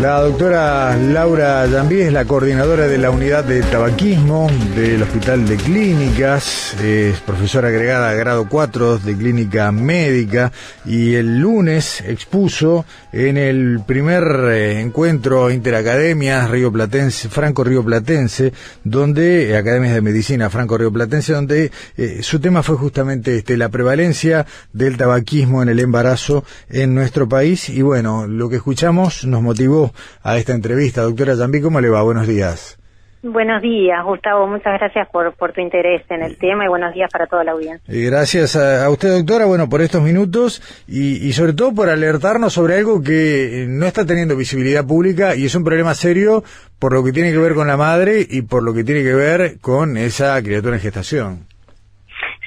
La 0.00 0.20
doctora 0.20 0.96
Laura 0.96 1.66
Jambí 1.68 2.02
es 2.02 2.12
la 2.12 2.24
coordinadora 2.24 2.86
de 2.86 2.98
la 2.98 3.10
unidad 3.10 3.42
de 3.42 3.62
tabaquismo 3.62 4.48
del 4.76 5.02
Hospital 5.02 5.44
de 5.44 5.56
Clínicas, 5.56 6.76
es 6.80 7.18
profesora 7.18 7.66
agregada 7.66 8.10
a 8.10 8.14
grado 8.14 8.48
4 8.48 8.98
de 8.98 9.16
Clínica 9.16 9.72
Médica 9.72 10.52
y 10.84 11.14
el 11.14 11.40
lunes 11.40 12.00
expuso 12.06 12.84
en 13.12 13.36
el 13.36 13.80
primer 13.84 14.22
eh, 14.52 14.80
encuentro 14.80 15.50
interacademias 15.50 16.48
Río 16.48 16.70
Platense, 16.70 17.28
Franco 17.28 17.64
Río 17.64 17.84
Platense, 17.84 18.52
donde, 18.84 19.56
Academias 19.56 19.94
de 19.94 20.00
Medicina 20.00 20.48
Franco 20.48 20.78
Río 20.78 20.92
Platense, 20.92 21.32
donde 21.32 21.72
eh, 21.96 22.20
su 22.22 22.38
tema 22.38 22.62
fue 22.62 22.76
justamente 22.76 23.38
este, 23.38 23.56
la 23.56 23.68
prevalencia 23.68 24.46
del 24.72 24.96
tabaquismo 24.96 25.60
en 25.60 25.70
el 25.70 25.80
embarazo 25.80 26.44
en 26.70 26.94
nuestro 26.94 27.28
país. 27.28 27.68
Y 27.68 27.82
bueno, 27.82 28.28
lo 28.28 28.48
que 28.48 28.56
escuchamos 28.56 29.24
nos 29.24 29.42
motivó 29.42 29.87
a 30.22 30.36
esta 30.36 30.52
entrevista. 30.52 31.02
Doctora 31.02 31.36
Zambi, 31.36 31.60
¿cómo 31.60 31.80
le 31.80 31.88
va? 31.88 32.02
Buenos 32.02 32.26
días. 32.26 32.78
Buenos 33.22 33.60
días, 33.62 34.04
Gustavo. 34.04 34.46
Muchas 34.46 34.78
gracias 34.78 35.08
por, 35.10 35.34
por 35.34 35.52
tu 35.52 35.60
interés 35.60 36.02
en 36.08 36.22
el 36.22 36.38
tema 36.38 36.64
y 36.64 36.68
buenos 36.68 36.94
días 36.94 37.10
para 37.10 37.26
toda 37.26 37.42
la 37.42 37.50
audiencia. 37.50 37.82
gracias 37.88 38.54
a, 38.54 38.88
usted, 38.90 39.08
doctora, 39.08 39.44
bueno, 39.44 39.68
por 39.68 39.80
estos 39.80 40.02
minutos 40.02 40.62
y, 40.86 41.32
sobre 41.32 41.52
todo 41.52 41.74
por 41.74 41.88
alertarnos 41.88 42.52
sobre 42.52 42.76
algo 42.76 43.02
que 43.02 43.66
no 43.68 43.86
está 43.86 44.06
teniendo 44.06 44.36
visibilidad 44.36 44.86
pública 44.86 45.34
y 45.34 45.46
es 45.46 45.54
un 45.56 45.64
problema 45.64 45.94
serio 45.94 46.44
por 46.78 46.92
lo 46.92 47.02
que 47.02 47.10
tiene 47.10 47.32
que 47.32 47.38
ver 47.38 47.54
con 47.54 47.66
la 47.66 47.76
madre 47.76 48.24
y 48.28 48.42
por 48.42 48.62
lo 48.62 48.72
que 48.72 48.84
tiene 48.84 49.02
que 49.02 49.14
ver 49.14 49.58
con 49.60 49.96
esa 49.96 50.40
criatura 50.40 50.76
en 50.76 50.80
gestación. 50.80 51.46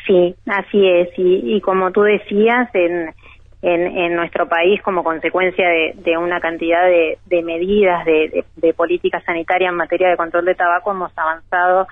Sí, 0.08 0.36
así 0.46 0.88
es. 0.88 1.10
Y, 1.18 1.56
y 1.58 1.62
como 1.62 1.92
tú 1.92 2.02
decías, 2.02 2.70
en 2.74 3.14
en, 3.62 3.98
en 3.98 4.16
nuestro 4.16 4.48
país 4.48 4.82
como 4.82 5.04
consecuencia 5.04 5.68
de, 5.68 6.18
una 6.18 6.40
cantidad 6.40 6.84
de, 6.86 7.42
medidas 7.44 8.04
de, 8.06 8.44
de, 8.56 8.74
política 8.74 9.22
sanitaria 9.22 9.70
en 9.70 9.76
materia 9.76 10.10
de 10.10 10.18
control 10.18 10.46
de 10.46 10.56
tabaco 10.56 10.92
hemos 10.92 11.16
avanzado 11.18 11.88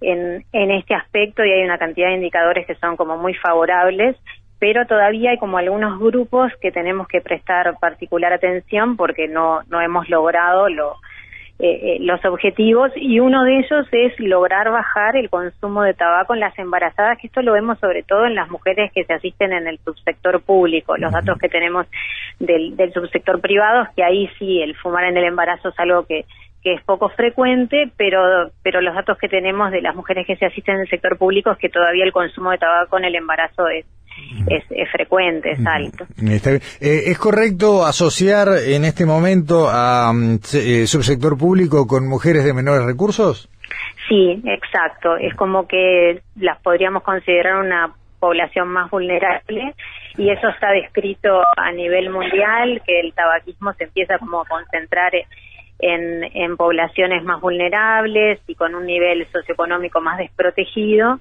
en, 0.00 0.44
en 0.52 0.70
este 0.70 0.94
aspecto 0.94 1.44
y 1.44 1.50
hay 1.52 1.62
una 1.62 1.78
cantidad 1.78 2.08
de 2.08 2.14
indicadores 2.14 2.66
que 2.66 2.74
son 2.76 2.96
como 2.96 3.18
muy 3.18 3.34
favorables 3.34 4.16
pero 4.58 4.86
todavía 4.86 5.30
hay 5.30 5.38
como 5.38 5.58
algunos 5.58 5.98
grupos 5.98 6.52
que 6.60 6.70
tenemos 6.70 7.08
que 7.08 7.20
prestar 7.20 7.78
particular 7.80 8.32
atención 8.32 8.96
porque 8.96 9.26
no, 9.26 9.60
no 9.68 9.80
hemos 9.80 10.08
logrado 10.08 10.68
lo, 10.68 10.96
eh, 11.62 11.96
eh, 11.96 11.98
los 12.00 12.24
objetivos 12.24 12.90
y 12.96 13.20
uno 13.20 13.44
de 13.44 13.58
ellos 13.58 13.86
es 13.92 14.18
lograr 14.18 14.70
bajar 14.70 15.14
el 15.16 15.28
consumo 15.28 15.82
de 15.82 15.92
tabaco 15.92 16.32
en 16.32 16.40
las 16.40 16.58
embarazadas, 16.58 17.18
que 17.18 17.26
esto 17.26 17.42
lo 17.42 17.52
vemos 17.52 17.78
sobre 17.78 18.02
todo 18.02 18.24
en 18.24 18.34
las 18.34 18.48
mujeres 18.48 18.90
que 18.94 19.04
se 19.04 19.12
asisten 19.12 19.52
en 19.52 19.68
el 19.68 19.78
subsector 19.80 20.40
público. 20.42 20.96
Los 20.96 21.12
datos 21.12 21.36
que 21.38 21.50
tenemos 21.50 21.86
del, 22.38 22.76
del 22.76 22.94
subsector 22.94 23.42
privado 23.42 23.82
es 23.82 23.88
que 23.94 24.02
ahí 24.02 24.30
sí 24.38 24.62
el 24.62 24.74
fumar 24.76 25.04
en 25.04 25.18
el 25.18 25.24
embarazo 25.24 25.68
es 25.68 25.78
algo 25.78 26.06
que, 26.06 26.24
que 26.62 26.74
es 26.74 26.82
poco 26.84 27.08
frecuente, 27.10 27.90
pero, 27.96 28.50
pero 28.62 28.80
los 28.80 28.94
datos 28.94 29.18
que 29.18 29.28
tenemos 29.28 29.70
de 29.70 29.82
las 29.82 29.94
mujeres 29.94 30.26
que 30.26 30.36
se 30.36 30.46
asisten 30.46 30.76
en 30.76 30.80
el 30.82 30.88
sector 30.88 31.18
público 31.18 31.50
es 31.50 31.58
que 31.58 31.68
todavía 31.68 32.04
el 32.04 32.12
consumo 32.12 32.52
de 32.52 32.58
tabaco 32.58 32.98
en 32.98 33.04
el 33.04 33.14
embarazo 33.16 33.68
es, 33.68 33.84
es, 34.46 34.90
frecuente, 34.90 35.52
es 35.52 35.66
alto. 35.66 36.06
Eh, 36.20 37.02
¿Es 37.06 37.18
correcto 37.18 37.84
asociar 37.84 38.48
en 38.66 38.84
este 38.84 39.06
momento 39.06 39.68
a 39.68 40.12
mm, 40.12 40.38
eh, 40.54 40.86
subsector 40.86 41.36
público 41.38 41.86
con 41.86 42.08
mujeres 42.08 42.44
de 42.44 42.52
menores 42.52 42.84
recursos? 42.84 43.48
Sí, 44.08 44.42
exacto. 44.44 45.16
Es 45.16 45.34
como 45.34 45.66
que 45.66 46.22
las 46.36 46.60
podríamos 46.60 47.02
considerar 47.02 47.64
una 47.64 47.94
población 48.18 48.68
más 48.68 48.90
vulnerable 48.90 49.74
y 50.16 50.30
eso 50.30 50.48
está 50.48 50.72
descrito 50.72 51.42
a 51.56 51.72
nivel 51.72 52.10
mundial, 52.10 52.82
que 52.86 53.00
el 53.00 53.14
tabaquismo 53.14 53.72
se 53.74 53.84
empieza 53.84 54.18
como 54.18 54.42
a 54.42 54.44
concentrar 54.46 55.12
en, 55.78 56.24
en 56.34 56.56
poblaciones 56.56 57.24
más 57.24 57.40
vulnerables 57.40 58.40
y 58.46 58.54
con 58.54 58.74
un 58.74 58.84
nivel 58.84 59.26
socioeconómico 59.32 60.00
más 60.00 60.18
desprotegido 60.18 61.20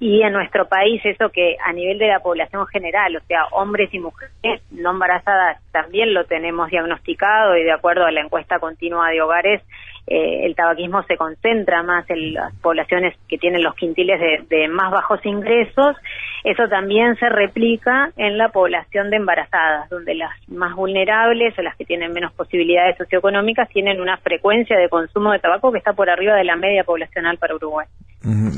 y 0.00 0.22
en 0.22 0.32
nuestro 0.32 0.68
país 0.68 1.04
eso 1.04 1.30
que 1.30 1.56
a 1.64 1.72
nivel 1.72 1.98
de 1.98 2.06
la 2.06 2.20
población 2.20 2.66
general, 2.68 3.16
o 3.16 3.20
sea, 3.26 3.46
hombres 3.50 3.92
y 3.92 3.98
mujeres 3.98 4.62
no 4.70 4.90
embarazadas 4.90 5.60
también 5.72 6.14
lo 6.14 6.24
tenemos 6.24 6.70
diagnosticado 6.70 7.56
y 7.56 7.64
de 7.64 7.72
acuerdo 7.72 8.04
a 8.04 8.12
la 8.12 8.20
encuesta 8.20 8.60
continua 8.60 9.10
de 9.10 9.20
hogares, 9.20 9.62
eh, 10.10 10.46
el 10.46 10.54
tabaquismo 10.54 11.02
se 11.02 11.16
concentra 11.16 11.82
más 11.82 12.08
en 12.08 12.32
las 12.32 12.54
poblaciones 12.56 13.14
que 13.28 13.36
tienen 13.36 13.62
los 13.62 13.74
quintiles 13.74 14.18
de, 14.48 14.68
más 14.68 14.90
bajos 14.90 15.20
ingresos. 15.24 15.96
Eso 16.44 16.68
también 16.68 17.14
se 17.16 17.28
replica 17.28 18.10
en 18.16 18.38
la 18.38 18.48
población 18.48 19.10
de 19.10 19.16
embarazadas, 19.16 19.90
donde 19.90 20.14
las 20.14 20.30
más 20.48 20.74
vulnerables 20.74 21.58
o 21.58 21.62
las 21.62 21.76
que 21.76 21.84
tienen 21.84 22.12
menos 22.12 22.32
posibilidades 22.32 22.96
socioeconómicas 22.96 23.68
tienen 23.68 24.00
una 24.00 24.16
frecuencia 24.16 24.78
de 24.78 24.88
consumo 24.88 25.32
de 25.32 25.40
tabaco 25.40 25.72
que 25.72 25.78
está 25.78 25.92
por 25.92 26.08
arriba 26.08 26.36
de 26.36 26.44
la 26.44 26.56
media 26.56 26.84
poblacional 26.84 27.36
para 27.36 27.54
Uruguay. 27.56 27.86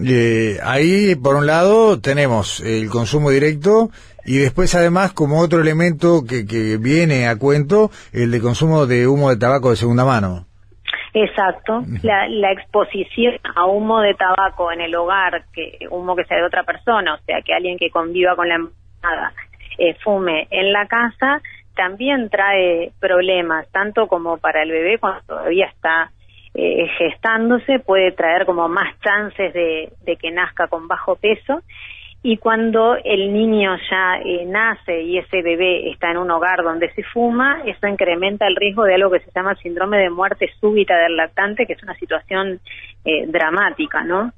Eh, 0.06 0.58
ahí, 0.62 1.16
por 1.16 1.34
un 1.34 1.46
lado, 1.46 2.00
tenemos 2.00 2.60
el 2.60 2.88
consumo 2.90 3.30
directo 3.30 3.90
y 4.24 4.38
después, 4.38 4.74
además, 4.74 5.12
como 5.12 5.40
otro 5.40 5.60
elemento 5.60 6.22
que, 6.24 6.46
que 6.46 6.76
viene 6.76 7.26
a 7.26 7.36
cuento, 7.36 7.90
el 8.12 8.30
de 8.30 8.40
consumo 8.40 8.86
de 8.86 9.08
humo 9.08 9.30
de 9.30 9.36
tabaco 9.36 9.70
de 9.70 9.76
segunda 9.76 10.04
mano. 10.04 10.49
Exacto, 11.12 11.82
la, 12.02 12.28
la, 12.28 12.52
exposición 12.52 13.34
a 13.56 13.66
humo 13.66 14.00
de 14.00 14.14
tabaco 14.14 14.70
en 14.70 14.80
el 14.80 14.94
hogar, 14.94 15.42
que 15.52 15.86
humo 15.90 16.14
que 16.14 16.24
sea 16.24 16.36
de 16.36 16.44
otra 16.44 16.62
persona, 16.62 17.14
o 17.14 17.18
sea, 17.24 17.42
que 17.42 17.52
alguien 17.52 17.78
que 17.78 17.90
conviva 17.90 18.36
con 18.36 18.48
la 18.48 18.54
embarazada 18.54 19.32
eh, 19.78 19.94
fume 20.04 20.46
en 20.50 20.72
la 20.72 20.86
casa, 20.86 21.42
también 21.74 22.28
trae 22.28 22.92
problemas, 23.00 23.66
tanto 23.72 24.06
como 24.06 24.38
para 24.38 24.62
el 24.62 24.70
bebé 24.70 24.98
cuando 24.98 25.20
todavía 25.22 25.66
está 25.66 26.10
eh, 26.52 26.88
gestándose 26.98 27.78
puede 27.78 28.10
traer 28.12 28.44
como 28.44 28.68
más 28.68 28.98
chances 29.00 29.54
de, 29.54 30.16
que 30.16 30.30
nazca 30.32 30.66
con 30.66 30.88
bajo 30.88 31.14
peso 31.14 31.62
y 32.22 32.36
cuando 32.36 32.96
el 33.02 33.32
niño 33.32 33.76
ya 33.90 34.20
eh, 34.22 34.44
nace 34.46 35.02
y 35.02 35.16
ese 35.16 35.40
bebé 35.42 35.90
está 35.90 36.10
en 36.10 36.18
un 36.18 36.30
hogar 36.30 36.62
donde 36.62 36.92
se 36.92 37.02
fuma, 37.02 37.62
eso 37.64 37.86
incrementa 37.86 38.46
el 38.46 38.56
riesgo 38.56 38.84
de 38.84 38.94
algo 38.94 39.10
que 39.10 39.20
se 39.20 39.30
llama 39.34 39.54
síndrome 39.56 39.96
de 39.98 40.10
muerte 40.10 40.50
súbita 40.60 40.96
del 40.98 41.16
lactante, 41.16 41.66
que 41.66 41.72
es 41.72 41.82
una 41.82 41.94
situación 41.94 42.60
eh, 43.04 43.26
dramática, 43.26 44.04
¿no? 44.04 44.32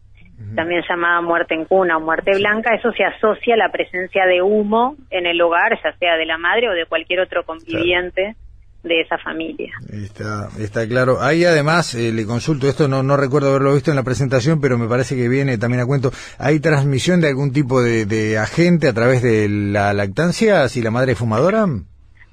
También 0.57 0.83
llamada 0.89 1.21
muerte 1.21 1.55
en 1.55 1.67
cuna 1.67 1.99
o 1.99 2.01
muerte 2.01 2.37
blanca, 2.37 2.75
eso 2.75 2.91
se 2.93 3.05
asocia 3.05 3.55
a 3.55 3.57
la 3.57 3.71
presencia 3.71 4.27
de 4.27 4.43
humo 4.43 4.97
en 5.11 5.27
el 5.27 5.41
hogar, 5.41 5.79
ya 5.83 5.93
sea 5.99 6.17
de 6.17 6.27
la 6.27 6.37
madre 6.37 6.69
o 6.69 6.73
de 6.73 6.87
cualquier 6.87 7.21
otro 7.21 7.45
conviviente 7.45 8.35
de 8.83 9.01
esa 9.01 9.19
familia. 9.19 9.73
Está, 9.89 10.49
está 10.59 10.87
claro. 10.87 11.21
Ahí 11.21 11.45
además, 11.45 11.95
eh, 11.95 12.13
le 12.13 12.27
consulto, 12.27 12.69
esto 12.69 12.89
no, 12.89 13.03
no 13.03 13.17
recuerdo 13.17 13.51
haberlo 13.51 13.75
visto 13.75 13.91
en 13.91 13.97
la 13.97 14.03
presentación, 14.03 14.61
pero 14.61 14.79
me 14.79 14.89
parece 14.89 15.17
que 15.17 15.29
viene 15.29 15.59
también 15.59 15.83
a 15.83 15.87
cuento. 15.87 16.11
¿Hay 16.39 16.61
transmisión 16.61 17.21
de 17.21 17.29
algún 17.29 17.53
tipo 17.53 17.83
de, 17.83 18.39
agente 18.39 18.89
a 18.89 18.93
través 18.93 19.23
de 19.23 19.49
la 19.49 19.93
lactancia 19.93 20.69
si 20.69 20.83
la 20.83 20.91
madre 20.91 21.13
es 21.13 21.19
fumadora? 21.19 21.67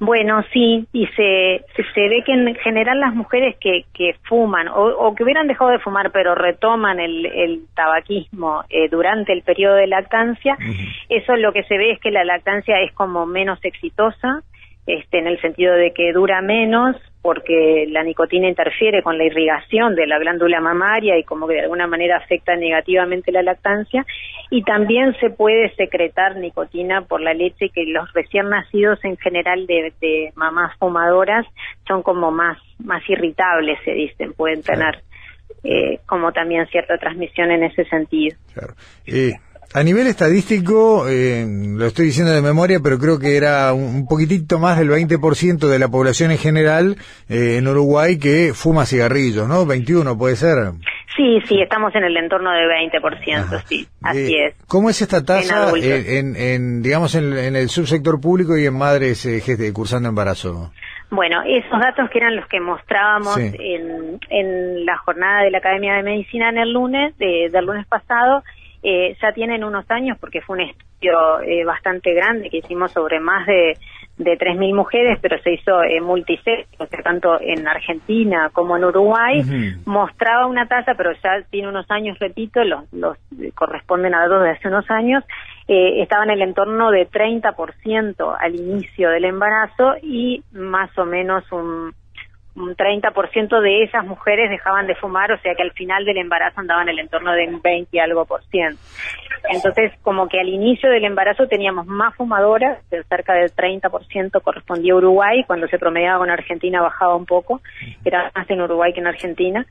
Bueno, 0.02 0.42
sí, 0.54 0.88
y 0.94 1.08
se, 1.08 1.66
se, 1.76 2.02
ve 2.02 2.24
que 2.25 2.31
en 2.31 2.56
general 2.56 3.02
las 3.02 3.13
mujeres 3.13 3.57
que, 3.60 3.84
que 3.94 4.16
fuman 4.30 4.69
o, 4.69 5.13
que 5.13 5.24
hubieran 5.24 5.48
dejado 5.48 5.72
de 5.72 5.80
fumar 5.80 6.12
pero 6.12 6.36
retoman 6.36 7.02
el, 7.02 7.25
el 7.25 7.66
tabaquismo 7.75 8.63
eh, 8.69 8.88
durante 8.88 9.34
el 9.34 9.42
periodo 9.42 9.75
de 9.75 9.88
lactancia, 9.88 10.57
eso 11.10 11.36
lo 11.36 11.52
que 11.52 11.63
se 11.63 11.78
ve 11.78 11.92
es 11.92 12.00
que 12.00 12.12
la 12.12 12.24
lactancia 12.24 12.80
es 12.80 12.94
como 12.94 13.25
menos 13.25 13.60
exitosa, 13.62 14.42
este, 14.89 15.19
en 15.19 15.27
el 15.27 15.39
sentido 15.39 15.74
de 15.75 15.91
que 15.94 16.12
dura 16.13 16.41
menos 16.41 16.95
porque 17.21 17.86
la 17.89 18.01
nicotina 18.03 18.47
interfiere 18.47 19.03
con 19.03 19.18
la 19.18 19.25
irrigación 19.25 19.94
de 19.94 20.07
la 20.07 20.18
glándula 20.18 20.62
mamaria 20.62 21.18
y 21.18 21.24
como 21.24 21.47
que 21.47 21.56
de 21.56 21.62
alguna 21.62 21.86
manera 21.86 22.18
afecta 22.18 22.56
negativamente 22.56 23.31
la 23.31 23.44
lactancia. 23.44 24.06
Y 24.50 24.63
también 24.63 25.15
se 25.19 25.30
puede 25.30 25.69
secretar 25.75 26.38
nicotina 26.38 27.01
por 27.01 27.21
la 27.21 27.33
leche 27.33 27.69
que 27.69 27.83
los 27.86 28.12
recién 28.13 28.50
nacidos 28.50 29.03
en 29.03 29.18
general 29.18 29.68
de, 29.68 30.31
mamás 30.36 30.75
fumadoras 30.80 31.45
son 31.88 32.01
como 32.01 32.31
más 32.31 32.57
más 32.80 33.07
irritables 33.09 33.77
se 33.83 33.92
dicen 33.92 34.33
pueden 34.33 34.63
tener 34.63 35.03
eh, 35.63 36.00
como 36.06 36.31
también 36.31 36.65
cierta 36.68 36.97
transmisión 36.97 37.51
en 37.51 37.63
ese 37.63 37.83
sentido. 37.85 38.38
Claro. 38.53 38.74
Eh, 39.06 39.33
A 39.71 39.83
nivel 39.83 40.07
estadístico, 40.07 41.07
eh, 41.07 41.45
lo 41.48 41.86
estoy 41.86 42.06
diciendo 42.06 42.33
de 42.33 42.42
memoria, 42.42 42.80
pero 42.83 42.98
creo 42.98 43.19
que 43.19 43.38
era 43.38 43.71
un 43.71 44.07
poquitito 44.07 44.57
más 44.57 44.80
del 44.80 44.89
20% 44.89 45.68
de 45.68 45.77
la 45.77 45.88
población 45.88 46.31
en 46.31 46.39
general 46.39 46.95
eh, 47.30 47.57
en 47.60 47.68
Uruguay 47.68 48.18
que 48.18 48.54
fuma 48.56 48.88
cigarrillos, 48.88 49.48
¿no? 49.48 49.68
21 49.68 50.18
puede 50.18 50.38
ser. 50.38 50.71
Sí, 51.16 51.39
sí, 51.48 51.62
estamos 51.62 51.94
en 51.94 52.04
el 52.04 52.18
entorno 52.18 52.50
del 52.51 52.68
20%, 52.68 53.63
sí, 53.66 53.88
así 54.01 54.33
eh, 54.33 54.48
es. 54.48 54.56
¿Cómo 54.68 54.89
es 54.89 55.04
esta 55.04 55.24
tasa 55.24 55.71
en, 55.75 56.36
en, 56.36 56.81
digamos, 56.81 57.13
en, 57.13 57.56
el 57.56 57.69
subsector 57.69 58.19
público 58.19 58.57
y 58.57 58.66
en 58.66 58.75
madres 58.75 59.24
eh, 59.27 59.71
cursando 59.71 60.10
embarazo? 60.10 60.71
Bueno, 61.12 61.42
esos 61.45 61.80
datos 61.80 62.10
que 62.10 62.19
eran 62.19 62.36
los 62.36 62.48
que 62.48 62.60
mostrábamos 62.60 63.38
en, 63.38 64.19
en 64.30 64.86
la 64.86 64.98
jornada 64.98 65.44
de 65.44 65.51
la 65.51 65.60
Academia 65.60 65.95
de 65.95 66.04
Medicina 66.04 66.50
en 66.50 66.57
el 66.57 66.71
lunes, 66.71 67.16
de, 67.18 67.50
del 67.51 67.66
lunes 67.66 67.86
pasado, 67.88 68.44
eh, 68.84 69.16
ya 69.22 69.31
tienen 69.34 69.64
unos 69.64 69.90
años 69.92 70.18
porque 70.20 70.42
fue 70.42 70.58
un 70.58 70.70
estudio 70.70 71.42
eh, 71.42 71.64
bastante 71.66 72.14
grande 72.14 72.50
que 72.50 72.58
hicimos 72.58 72.92
sobre 72.92 73.20
más 73.20 73.46
de, 73.46 73.78
de 74.18 74.38
3.000 74.38 74.76
mujeres, 74.76 75.18
pero 75.22 75.42
se 75.42 75.54
hizo 75.54 75.81
eh, 75.84 76.02
o 76.02 76.86
sea, 76.86 77.02
tanto 77.04 77.40
en 77.42 77.68
Argentina 77.68 78.50
como 78.52 78.78
en 78.78 78.84
Uruguay, 78.84 79.42
mostraba 79.86 80.46
una 80.46 80.68
tasa, 80.68 80.94
pero 80.96 81.12
ya 81.24 81.42
tiene 81.50 81.70
unos 81.70 81.90
años, 81.90 82.20
repito, 82.20 82.64
los, 82.64 82.92
los 82.94 83.18
corresponden 83.56 84.14
a 84.14 84.22
datos 84.22 84.44
de 84.44 84.52
hace 84.52 84.68
unos 84.68 84.90
años, 84.92 85.24
eh, 85.68 86.02
estaba 86.02 86.24
en 86.24 86.31
el 86.31 86.42
entorno 86.42 86.92
de 86.92 87.08
30% 87.08 88.36
al 88.40 88.56
inicio 88.56 89.10
del 89.10 89.26
embarazo 89.26 89.94
y 90.02 90.44
más 90.52 90.96
o 90.98 91.06
menos 91.06 91.50
un 91.52 91.94
un 92.56 92.75
30% 92.75 93.62
de 93.62 93.84
esas 93.84 94.06
mujeres 94.06 94.50
dejaban 94.50 94.88
de 94.88 94.96
fumar, 94.96 95.31
o 95.31 95.40
sea 95.40 95.56
que 95.56 95.62
al 95.62 95.72
final 95.72 96.04
del 96.06 96.18
embarazo 96.18 96.60
andaban 96.60 96.90
en 96.90 96.96
el 96.96 97.00
entorno 97.00 97.31
de 97.31 97.48
un 97.48 97.62
20 97.62 97.90
y 97.96 98.00
algo 98.00 98.25
por 98.25 98.44
ciento. 98.46 98.80
Entonces, 99.50 99.94
como 100.01 100.28
que 100.28 100.40
al 100.40 100.50
inicio 100.50 100.90
del 100.90 101.06
embarazo 101.06 101.48
teníamos 101.48 101.88
más 101.88 102.16
fumadoras, 102.16 102.80
cerca 103.07 103.34
del 103.34 103.51
30% 103.51 104.42
correspondía 104.42 104.94
a 104.94 104.98
Uruguay, 104.98 105.44
cuando 105.46 105.68
se 105.68 105.80
promediaba 105.80 106.19
con 106.19 106.30
Argentina 106.30 106.81
bajaba 106.81 107.16
un 107.16 107.25
poco, 107.25 107.62
era 108.04 108.31
más 108.36 108.50
en 108.50 108.62
Uruguay 108.62 108.94
que 108.94 109.00
en 109.00 109.07
Argentina. 109.07 109.66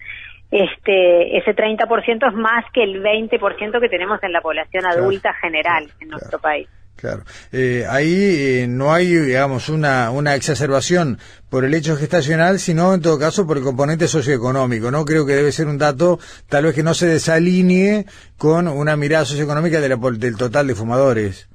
Este, 0.51 1.37
ese 1.37 1.55
30% 1.55 2.27
es 2.27 2.35
más 2.35 2.65
que 2.73 2.83
el 2.83 3.03
20% 3.03 3.81
que 3.81 3.89
tenemos 3.91 4.23
en 4.23 4.33
la 4.33 4.41
población 4.41 4.87
adulta 4.87 5.35
general 5.35 5.89
en 6.01 6.09
nuestro 6.09 6.39
país. 6.39 6.69
Claro. 6.99 7.23
Eh, 7.53 7.85
ahí 7.89 8.63
eh, 8.63 8.67
no 8.69 8.93
hay, 8.93 9.07
digamos, 9.07 9.69
una, 9.69 10.11
una 10.11 10.35
exacerbación 10.35 11.19
por 11.49 11.65
el 11.65 11.75
hecho 11.75 11.97
gestacional, 11.97 12.59
sino 12.59 12.93
en 12.93 13.01
todo 13.01 13.21
caso 13.21 13.47
por 13.47 13.57
el 13.57 13.63
componente 13.63 14.09
socioeconómico, 14.09 14.91
¿no? 14.91 15.05
Creo 15.05 15.25
que 15.25 15.35
debe 15.35 15.53
ser 15.53 15.69
un 15.69 15.79
dato, 15.79 16.19
tal 16.49 16.65
vez 16.65 16.75
que 16.75 16.83
no 16.83 16.95
se 16.95 17.07
desalinee 17.07 18.05
con 18.37 18.67
una 18.67 18.97
mirada 18.97 19.25
socioeconómica 19.25 19.81
de 19.81 19.89
del 19.89 20.37
total 20.37 20.67
de 20.67 20.75
fumadores. 20.75 21.49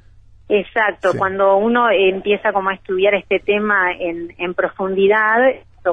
Exacto. 0.47 1.11
Cuando 1.17 1.57
uno 1.57 1.89
empieza 1.89 2.53
como 2.53 2.69
a 2.69 2.75
estudiar 2.75 3.13
este 3.13 3.39
tema 3.39 3.91
en, 3.99 4.33
en 4.37 4.53
profundidad, 4.53 5.39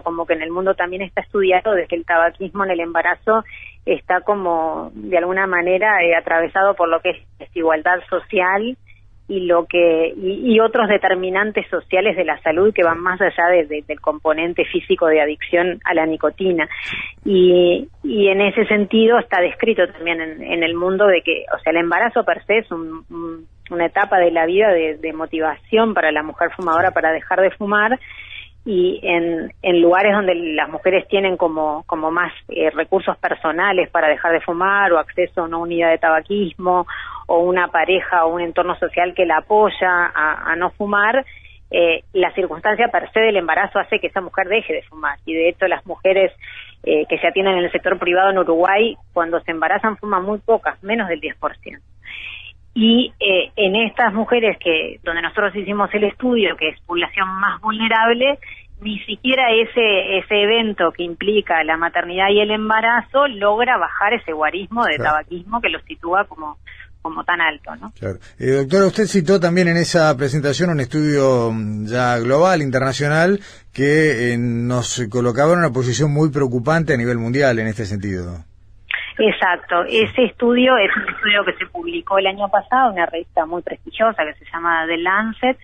como 0.05 0.27
que 0.27 0.35
en 0.35 0.43
el 0.43 0.53
mundo 0.53 0.75
también 0.77 1.03
está 1.03 1.23
estudiado 1.23 1.73
desde 1.73 1.97
el 1.97 2.05
tabaquismo 2.05 2.65
en 2.65 2.71
el 2.71 2.81
embarazo 2.81 3.43
está 3.87 4.21
como 4.21 4.91
de 4.95 5.19
alguna 5.19 5.47
manera 5.47 6.03
eh, 6.05 6.15
atravesado 6.15 6.75
por 6.75 6.89
lo 6.89 7.01
que 7.01 7.11
es 7.11 7.19
desigualdad 7.39 8.01
social, 8.09 8.77
y 9.31 9.47
lo 9.47 9.65
que 9.67 10.13
y, 10.17 10.59
otros 10.59 10.89
determinantes 10.89 11.65
sociales 11.69 12.17
de 12.17 12.25
la 12.25 12.41
salud 12.43 12.75
que 12.75 12.83
van 12.83 12.99
más 12.99 13.21
allá 13.21 13.47
de, 13.47 13.85
del 13.87 14.01
componente 14.01 14.65
físico 14.65 15.07
de 15.07 15.21
adicción 15.21 15.79
a 15.85 15.95
la 15.95 16.05
nicotina. 16.05 16.69
Y, 17.25 17.89
y 18.03 18.29
en 18.29 18.41
ese 18.41 18.67
sentido 18.67 19.19
está 19.19 19.41
descrito 19.41 19.87
también 19.87 20.21
en, 20.21 20.63
el 20.65 20.75
mundo 20.75 21.07
de 21.07 21.23
que 21.23 21.45
o 21.55 21.59
sea 21.61 21.71
el 21.71 21.79
embarazo 21.79 22.25
per 22.25 22.45
se 22.45 22.59
es 22.59 22.67
una 22.73 23.87
etapa 23.87 24.19
de 24.19 24.33
la 24.33 24.47
vida 24.47 24.71
de, 24.73 24.97
de 24.97 25.13
motivación 25.13 25.95
para 25.95 26.11
la 26.11 26.25
mujer 26.25 26.51
fumadora 26.57 26.91
para 26.91 27.13
dejar 27.13 27.41
de 27.41 27.53
fumar. 27.53 28.01
Y 28.67 29.01
en, 29.03 29.55
en 29.63 29.81
lugares 29.81 30.13
donde 30.13 30.35
las 30.35 30.69
mujeres 30.69 31.09
tienen 31.09 31.39
como, 31.39 31.83
como 31.87 32.11
más 32.11 32.31
eh, 32.49 32.69
recursos 32.71 33.17
personales 33.17 33.89
para 33.91 34.09
dejar 34.09 34.33
de 34.33 34.43
fumar 34.43 34.93
o 34.93 34.99
acceso 34.99 35.41
a 35.41 35.45
una 35.45 35.57
unidad 35.57 35.91
de 35.91 35.97
tabaquismo 35.99 36.87
o 37.33 37.39
una 37.39 37.69
pareja 37.69 38.25
o 38.25 38.35
un 38.35 38.41
entorno 38.41 38.75
social 38.75 39.15
que 39.15 39.25
la 39.25 39.39
apoya 39.39 40.11
a, 40.13 40.57
no 40.57 40.71
fumar, 40.71 41.25
eh, 41.71 42.03
la 42.13 42.33
circunstancia 42.33 42.89
per 42.89 43.09
se 43.13 43.21
del 43.21 43.37
embarazo 43.37 43.79
hace 43.79 44.01
que 44.01 44.09
esa 44.09 44.21
mujer 44.21 44.49
deje 44.49 44.73
de 44.73 44.83
fumar. 44.83 45.17
Y 45.25 45.35
de 45.35 45.49
hecho 45.49 45.69
las 45.69 45.87
mujeres 45.87 46.33
eh, 46.83 47.07
que 47.09 47.19
se 47.19 47.29
atienden 47.29 47.59
en 47.59 47.65
el 47.67 47.71
sector 47.71 48.01
privado 48.01 48.31
en 48.31 48.39
Uruguay, 48.39 48.97
cuando 49.13 49.39
se 49.43 49.53
embarazan 49.53 49.97
fuman 49.97 50.25
muy 50.25 50.39
pocas, 50.39 50.83
menos 50.83 51.07
del 51.07 51.21
10% 51.21 51.81
y 52.75 53.13
eh, 53.19 53.51
en 53.57 53.77
estas 53.77 54.13
mujeres 54.13 54.57
que 54.59 55.01
donde 55.03 55.23
nosotros 55.23 55.55
hicimos 55.57 55.93
el 55.93 56.05
estudio 56.05 56.57
que 56.57 56.69
es 56.69 56.81
población 56.83 57.29
más 57.41 57.61
vulnerable 57.61 58.39
ni 58.81 59.01
siquiera 59.01 59.51
ese 59.51 60.19
ese 60.19 60.43
evento 60.43 60.93
que 60.93 61.03
implica 61.03 61.65
la 61.65 61.77
maternidad 61.77 62.29
y 62.31 62.41
el 62.41 62.53
embarazo 62.53 63.27
logra 63.27 63.77
bajar 63.77 64.15
ese 64.15 64.33
guarismo 64.33 64.85
de 64.85 64.99
tabaquismo 64.99 65.61
que 65.61 65.69
lo 65.69 65.81
sitúa 65.81 66.27
como 66.27 66.59
como 67.03 67.25
tan 67.25 67.41
alto, 67.41 67.75
¿no? 67.77 67.93
Claro. 67.99 68.19
Eh, 68.39 68.53
doctora, 68.53 68.87
usted 68.87 69.05
citó 69.05 69.41
también 69.41 69.69
en 69.69 69.77
esa 69.77 70.17
presentación 70.17 70.71
un 70.71 70.81
estudio 70.81 71.51
mm, 71.53 71.87
ya 71.87 72.19
global, 72.19 72.63
internacional, 72.63 73.41
que 73.73 74.33
eh, 74.33 74.39
nos 74.39 75.07
colocaba 75.11 75.53
en 75.53 75.61
una 75.61 75.71
posición 75.71 76.13
muy 76.13 76.31
preocupante 76.31 76.95
a 76.95 76.97
nivel 76.97 77.19
mundial 77.19 77.59
en 77.59 77.67
este 77.69 77.85
sentido. 77.85 78.45
Exacto, 79.19 79.85
ese 79.85 80.25
estudio 80.25 80.79
es 80.79 80.91
un 80.97 81.15
estudio 81.15 81.45
que 81.45 81.53
se 81.55 81.67
publicó 81.67 82.19
el 82.19 82.27
año 82.27 82.49
pasado, 82.49 82.89
en 82.89 82.95
una 82.95 83.07
revista 83.07 83.45
muy 83.45 83.61
prestigiosa 83.61 84.25
que 84.25 84.33
se 84.35 84.51
llama 84.51 84.87
The 84.87 84.97
Lancet, 84.97 85.59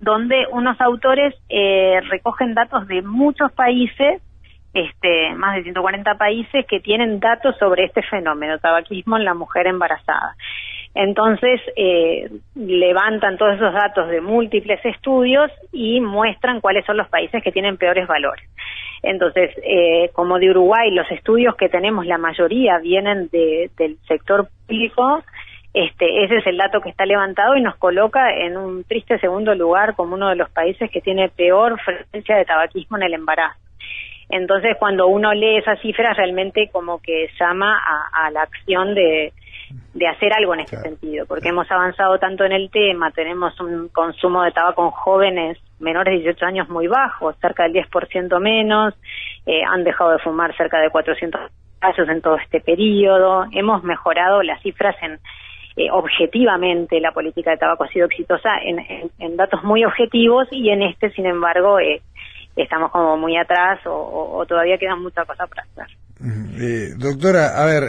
donde 0.00 0.46
unos 0.50 0.80
autores 0.80 1.34
eh, 1.48 2.00
recogen 2.10 2.54
datos 2.54 2.88
de 2.88 3.02
muchos 3.02 3.52
países, 3.52 4.20
este, 4.74 5.34
más 5.36 5.54
de 5.54 5.62
140 5.62 6.14
países, 6.18 6.66
que 6.68 6.80
tienen 6.80 7.20
datos 7.20 7.56
sobre 7.58 7.84
este 7.84 8.02
fenómeno, 8.02 8.58
tabaquismo 8.58 9.16
en 9.16 9.24
la 9.24 9.34
mujer 9.34 9.68
embarazada. 9.68 10.36
Entonces, 10.98 11.60
eh, 11.76 12.30
levantan 12.54 13.36
todos 13.36 13.56
esos 13.56 13.74
datos 13.74 14.08
de 14.08 14.22
múltiples 14.22 14.82
estudios 14.82 15.52
y 15.70 16.00
muestran 16.00 16.62
cuáles 16.62 16.86
son 16.86 16.96
los 16.96 17.06
países 17.08 17.42
que 17.42 17.52
tienen 17.52 17.76
peores 17.76 18.08
valores. 18.08 18.48
Entonces, 19.02 19.50
eh, 19.62 20.08
como 20.14 20.38
de 20.38 20.48
Uruguay, 20.48 20.90
los 20.92 21.08
estudios 21.10 21.54
que 21.56 21.68
tenemos, 21.68 22.06
la 22.06 22.16
mayoría 22.16 22.78
vienen 22.78 23.28
del 23.30 23.98
sector 24.08 24.48
público, 24.66 25.22
este, 25.74 26.24
ese 26.24 26.38
es 26.38 26.46
el 26.46 26.56
dato 26.56 26.80
que 26.80 26.88
está 26.88 27.04
levantado 27.04 27.54
y 27.56 27.60
nos 27.60 27.76
coloca 27.76 28.30
en 28.34 28.56
un 28.56 28.82
triste 28.84 29.18
segundo 29.18 29.54
lugar 29.54 29.94
como 29.96 30.14
uno 30.14 30.30
de 30.30 30.36
los 30.36 30.48
países 30.48 30.90
que 30.90 31.02
tiene 31.02 31.28
peor 31.28 31.78
frecuencia 31.78 32.36
de 32.36 32.46
tabaquismo 32.46 32.96
en 32.96 33.02
el 33.02 33.12
embarazo. 33.12 33.60
Entonces, 34.30 34.78
cuando 34.78 35.08
uno 35.08 35.34
lee 35.34 35.58
esas 35.58 35.78
cifras, 35.80 36.16
realmente 36.16 36.70
como 36.72 37.02
que 37.02 37.28
llama 37.38 37.78
a, 38.14 38.30
la 38.30 38.40
acción 38.40 38.94
de, 38.94 39.34
de 39.94 40.06
hacer 40.06 40.32
algo 40.32 40.54
en 40.54 40.60
ese 40.60 40.76
sentido, 40.76 41.26
porque 41.26 41.48
hemos 41.48 41.70
avanzado 41.70 42.18
tanto 42.18 42.44
en 42.44 42.52
el 42.52 42.70
tema, 42.70 43.10
tenemos 43.10 43.58
un 43.60 43.88
consumo 43.88 44.42
de 44.42 44.52
tabaco 44.52 44.84
en 44.84 44.90
jóvenes 44.90 45.58
menores 45.78 46.12
de 46.12 46.24
18 46.24 46.46
años 46.46 46.68
muy 46.68 46.86
bajo, 46.86 47.32
cerca 47.34 47.64
del 47.64 47.72
10% 47.72 48.40
menos, 48.40 48.94
eh, 49.46 49.62
han 49.68 49.84
dejado 49.84 50.12
de 50.12 50.18
fumar 50.18 50.56
cerca 50.56 50.80
de 50.80 50.90
400 50.90 51.40
casos 51.78 52.08
en 52.08 52.20
todo 52.20 52.36
este 52.36 52.60
periodo, 52.60 53.46
hemos 53.52 53.82
mejorado 53.84 54.42
las 54.42 54.60
cifras 54.62 54.96
en 55.02 55.18
eh, 55.76 55.88
objetivamente 55.92 57.00
la 57.00 57.12
política 57.12 57.50
de 57.50 57.58
tabaco 57.58 57.84
ha 57.84 57.88
sido 57.88 58.06
exitosa 58.06 58.48
en, 58.64 59.36
datos 59.36 59.62
muy 59.62 59.84
objetivos 59.84 60.48
y 60.50 60.70
en 60.70 60.82
este, 60.82 61.10
sin 61.10 61.26
embargo, 61.26 61.78
eh, 61.78 62.00
estamos 62.56 62.90
como 62.90 63.18
muy 63.18 63.36
atrás 63.36 63.80
o, 63.84 64.42
todavía 64.48 64.78
queda 64.78 64.96
mucha 64.96 65.26
cosa 65.26 65.46
para 65.46 65.62
hacer. 65.62 66.96
doctora, 66.96 67.62
a 67.62 67.66
ver, 67.66 67.82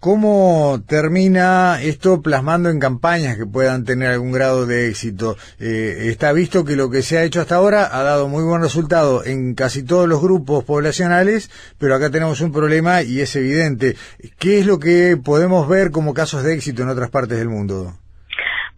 ¿Cómo 0.00 0.82
termina 0.86 1.78
esto 1.82 2.22
plasmando 2.22 2.70
en 2.70 2.80
campañas 2.80 3.36
que 3.36 3.44
puedan 3.44 3.84
tener 3.84 4.08
algún 4.08 4.32
grado 4.32 4.64
de 4.64 4.88
éxito? 4.88 5.36
Eh, 5.58 6.06
está 6.08 6.32
visto 6.32 6.64
que 6.64 6.74
lo 6.74 6.88
que 6.88 7.02
se 7.02 7.18
ha 7.18 7.24
hecho 7.24 7.42
hasta 7.42 7.56
ahora 7.56 7.86
ha 7.92 8.02
dado 8.02 8.26
muy 8.26 8.42
buen 8.42 8.62
resultado 8.62 9.22
en 9.26 9.54
casi 9.54 9.82
todos 9.82 10.08
los 10.08 10.22
grupos 10.22 10.64
poblacionales, 10.64 11.50
pero 11.76 11.94
acá 11.94 12.08
tenemos 12.08 12.40
un 12.40 12.50
problema 12.50 13.02
y 13.02 13.20
es 13.20 13.36
evidente. 13.36 13.94
¿Qué 14.38 14.60
es 14.60 14.64
lo 14.64 14.78
que 14.78 15.18
podemos 15.22 15.68
ver 15.68 15.90
como 15.90 16.14
casos 16.14 16.44
de 16.44 16.54
éxito 16.54 16.82
en 16.82 16.88
otras 16.88 17.10
partes 17.10 17.36
del 17.36 17.50
mundo? 17.50 17.94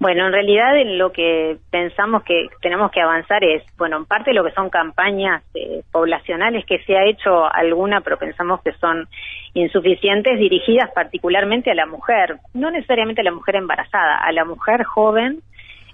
Bueno, 0.02 0.26
en 0.26 0.32
realidad 0.32 0.72
lo 0.84 1.12
que 1.12 1.58
pensamos 1.70 2.24
que 2.24 2.48
tenemos 2.60 2.90
que 2.90 3.00
avanzar 3.00 3.44
es, 3.44 3.62
bueno, 3.78 3.98
en 3.98 4.04
parte 4.04 4.32
lo 4.32 4.42
que 4.42 4.50
son 4.50 4.68
campañas 4.68 5.44
eh, 5.54 5.84
poblacionales 5.92 6.66
que 6.66 6.80
se 6.80 6.96
ha 6.96 7.04
hecho 7.04 7.44
alguna, 7.44 8.00
pero 8.00 8.18
pensamos 8.18 8.60
que 8.62 8.72
son 8.72 9.06
insuficientes, 9.54 10.40
dirigidas 10.40 10.90
particularmente 10.92 11.70
a 11.70 11.76
la 11.76 11.86
mujer, 11.86 12.38
no 12.52 12.72
necesariamente 12.72 13.20
a 13.20 13.24
la 13.24 13.30
mujer 13.30 13.54
embarazada, 13.54 14.16
a 14.16 14.32
la 14.32 14.44
mujer 14.44 14.82
joven, 14.82 15.38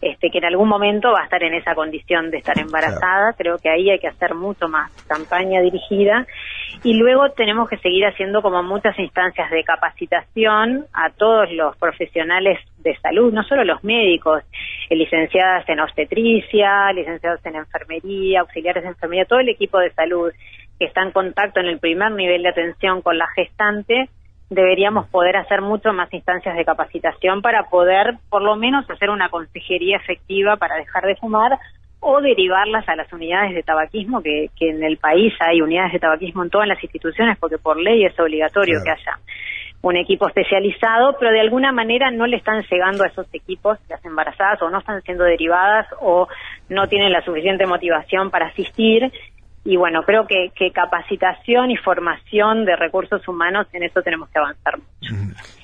este, 0.01 0.31
que 0.31 0.39
en 0.39 0.45
algún 0.45 0.69
momento 0.69 1.11
va 1.11 1.23
a 1.23 1.25
estar 1.25 1.43
en 1.43 1.55
esa 1.55 1.75
condición 1.75 2.31
de 2.31 2.39
estar 2.39 2.59
embarazada. 2.59 3.33
Creo 3.37 3.59
que 3.59 3.69
ahí 3.69 3.91
hay 3.91 3.99
que 3.99 4.09
hacer 4.09 4.35
mucho 4.35 4.69
más 4.69 4.91
campaña 5.09 5.61
dirigida 5.61 6.27
Y 6.85 6.95
luego 6.95 7.31
tenemos 7.31 7.69
que 7.69 7.79
seguir 7.79 8.07
haciendo 8.07 8.43
como 8.43 8.63
muchas 8.63 8.99
instancias 8.99 9.51
de 9.51 9.65
capacitación 9.65 10.87
a 10.93 11.11
todos 11.11 11.51
los 11.53 11.77
profesionales 11.77 12.59
de 12.79 12.97
salud, 12.99 13.33
no 13.33 13.43
solo 13.43 13.65
los 13.65 13.83
médicos, 13.83 14.43
eh, 14.89 14.97
licenciadas 14.97 15.69
en 15.69 15.81
obstetricia, 15.81 16.93
licenciados 16.93 17.45
en 17.45 17.57
enfermería, 17.57 18.41
auxiliares 18.41 18.85
de 18.85 18.91
enfermería, 18.91 19.25
todo 19.25 19.41
el 19.41 19.49
equipo 19.49 19.79
de 19.79 19.91
salud 19.93 20.31
que 20.79 20.85
está 20.85 21.03
en 21.03 21.11
contacto 21.11 21.61
en 21.61 21.67
el 21.67 21.81
primer 21.81 22.13
nivel 22.13 22.43
de 22.43 22.51
atención 22.51 23.03
con 23.03 23.19
la 23.19 23.27
gestante, 23.35 24.09
deberíamos 24.51 25.07
poder 25.09 25.37
hacer 25.37 25.61
mucho 25.61 25.93
más 25.93 26.13
instancias 26.13 26.57
de 26.57 26.65
capacitación 26.65 27.43
para 27.43 27.65
poder, 27.65 28.19
por 28.31 28.43
lo 28.43 28.57
menos, 28.57 28.89
hacer 28.89 29.11
una 29.11 29.29
consejería 29.29 29.97
efectiva 29.97 30.57
para 30.57 30.77
dejar 30.77 31.05
de 31.05 31.17
fumar 31.17 31.59
o 32.01 32.21
derivarlas 32.21 32.89
a 32.89 32.97
las 32.97 33.13
unidades 33.13 33.55
de 33.55 33.63
tabaquismo, 33.63 34.23
que, 34.23 34.51
que 34.57 34.71
en 34.71 34.83
el 34.85 34.99
país 34.99 35.35
hay 35.41 35.61
unidades 35.61 35.93
de 35.93 35.99
tabaquismo 35.99 36.45
en 36.45 36.51
todas 36.51 36.69
las 36.69 36.83
instituciones, 36.83 37.37
porque 37.39 37.59
por 37.59 37.79
ley 37.79 38.05
es 38.05 38.19
obligatorio 38.19 38.79
que 38.85 38.91
haya 38.91 39.19
un 39.83 39.97
equipo 39.97 40.27
especializado, 40.27 41.17
pero 41.19 41.31
de 41.33 41.41
alguna 41.41 41.73
manera 41.73 42.11
no 42.11 42.27
le 42.27 42.37
están 42.37 42.63
llegando 42.69 43.05
a 43.05 43.09
esos 43.09 43.27
equipos 43.33 43.79
las 43.89 44.05
embarazadas 44.05 44.61
o 44.63 44.71
no 44.71 44.79
están 44.79 45.03
siendo 45.03 45.25
derivadas 45.25 45.87
o 46.01 46.27
no 46.69 46.89
tienen 46.89 47.13
la 47.13 47.23
suficiente 47.23 47.67
motivación 47.67 48.31
para 48.31 48.47
asistir 48.47 49.13
y 49.69 49.77
bueno, 49.77 50.03
creo 50.03 50.27
que, 50.27 50.51
capacitación 50.73 51.71
y 51.71 51.77
formación 51.77 52.65
de 52.65 52.75
recursos 52.75 53.29
humanos, 53.29 53.67
en 53.75 53.83
eso 53.83 54.01
tenemos 54.01 54.31
que 54.31 54.39
avanzar 54.39 54.79
mucho. 54.79 55.15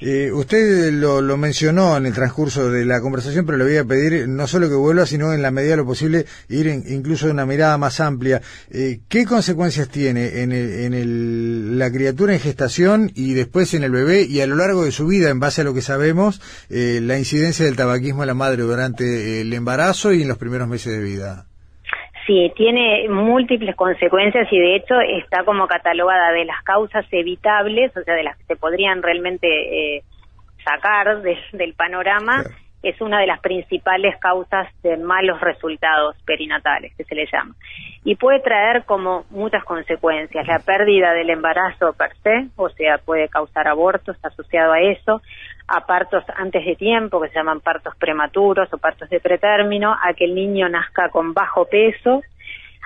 Eh, 0.03 0.31
usted 0.31 0.93
lo, 0.93 1.23
mencionó 1.39 1.97
en 1.97 2.05
el 2.05 2.13
transcurso 2.13 2.71
de 2.71 2.85
la 2.85 3.01
conversación, 3.01 3.47
pero 3.47 3.57
le 3.57 3.65
voy 3.65 3.79
a 3.79 3.85
pedir 3.87 4.29
no 4.29 4.47
solo 4.47 4.69
que 4.69 4.75
vuelva, 4.75 5.07
sino 5.07 5.33
en 5.33 5.41
la 5.41 5.51
medida 5.51 5.71
de 5.71 5.77
lo 5.79 5.87
posible 5.87 6.27
ir 6.51 6.67
incluso 6.67 7.25
de 7.25 7.33
una 7.33 7.47
mirada 7.47 7.79
más 7.79 7.99
amplia. 7.99 8.43
Eh, 8.71 9.01
¿Qué 9.09 9.25
consecuencias 9.25 9.89
tiene 9.89 10.43
en, 10.43 10.53
en 10.53 11.79
la 11.79 11.91
criatura 11.91 12.35
en 12.35 12.41
gestación 12.41 13.11
y 13.15 13.33
después 13.33 13.73
en 13.73 13.85
el 13.85 13.91
bebé 13.91 14.27
y 14.29 14.43
a 14.43 14.47
lo 14.47 14.57
largo 14.57 14.85
de 14.85 14.93
su 14.93 15.07
vida, 15.07 15.31
en 15.31 15.41
base 15.41 15.63
a 15.63 15.65
lo 15.65 15.73
que 15.73 15.81
sabemos, 15.81 16.43
eh, 16.69 17.01
la 17.03 17.19
incidencia 17.19 17.65
del 17.65 17.77
tabaquismo 17.77 18.23
en 18.23 18.27
la 18.27 18.35
madre 18.35 18.65
durante 18.65 19.41
el 19.41 19.51
embarazo 19.55 20.13
y 20.13 20.21
en 20.21 20.29
los 20.29 20.37
primeros 20.37 20.69
meses 20.69 20.93
de 20.93 21.03
vida? 21.03 21.47
Sí, 22.27 22.51
tiene 22.57 23.07
múltiples 23.09 23.77
consecuencias 23.77 24.49
y 24.51 24.59
de 24.59 24.77
hecho 24.77 24.99
está 25.01 25.45
como 25.45 25.67
catalogada 25.67 26.33
de 26.33 26.47
las 26.47 26.63
causas 26.63 27.05
evitables, 27.11 27.95
o 27.97 28.03
sea, 28.03 28.15
de 28.15 28.23
las 28.23 28.37
que 28.39 28.45
se 28.45 28.57
podrían 28.57 29.03
realmente 29.03 29.97
eh, 29.97 30.03
sacar 30.65 31.21
del 31.21 31.75
panorama, 31.75 32.43
es 32.85 33.01
una 33.01 33.21
de 33.21 33.27
las 33.27 33.41
principales 33.41 34.17
causas 34.19 34.69
de 34.83 34.97
malos 34.99 35.41
resultados 35.41 36.17
perinatales, 36.27 36.95
que 36.97 37.05
se 37.05 37.15
le 37.15 37.27
llama. 37.31 37.55
Y 38.05 38.17
puede 38.17 38.41
traer 38.41 38.85
como 38.85 39.25
muchas 39.31 39.65
consecuencias, 39.65 40.47
la 40.47 40.59
pérdida 40.59 41.13
del 41.13 41.31
embarazo 41.31 41.95
per 41.95 42.15
se, 42.23 42.49
o 42.57 42.69
sea, 42.69 42.99
puede 42.99 43.29
causar 43.29 43.69
abortos 43.69 44.17
asociado 44.23 44.73
a 44.73 44.81
eso, 44.81 45.23
a 45.69 45.87
partos 45.87 46.25
antes 46.37 46.65
de 46.65 46.77
tiempo, 46.77 47.21
que 47.21 47.29
se 47.29 47.35
llaman 47.35 47.61
partos 47.61 47.95
prematuros 47.97 48.73
o 48.73 48.79
partos 48.79 49.09
de 49.09 49.21
pretérmino, 49.21 49.93
a 49.93 50.13
que 50.15 50.25
el 50.25 50.35
niño 50.35 50.69
nazca 50.69 51.09
con 51.09 51.33
bajo 51.33 51.65
peso, 51.67 52.23